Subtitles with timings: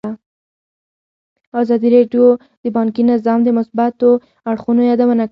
[1.59, 2.25] ازادي راډیو
[2.63, 4.09] د بانکي نظام د مثبتو
[4.49, 5.29] اړخونو یادونه کړې.